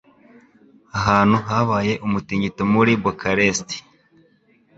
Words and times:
Ahantu 0.97 1.37
habaye 1.47 1.93
umutingito 2.05 2.61
muri 2.73 2.91
Bucharest 3.03 3.67